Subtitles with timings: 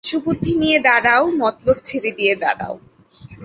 [0.03, 2.75] সুবুদ্ধি নিয়ে দাঁড়াও, মতলব ছেড়ে দিয়ে দাঁড়াও।